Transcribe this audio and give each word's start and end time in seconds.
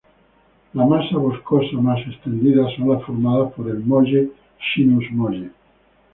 Las 0.73 0.89
masas 0.89 1.11
boscosas 1.11 1.73
más 1.73 1.99
extendidas 2.07 2.73
son 2.75 2.89
las 2.89 3.03
formadas 3.05 3.53
por 3.53 3.69
el 3.69 3.81
molle 3.85 4.31
-schinus 4.59 5.07
molle. 5.11 5.51